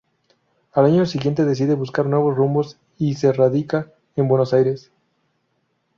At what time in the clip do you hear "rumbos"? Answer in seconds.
2.35-2.75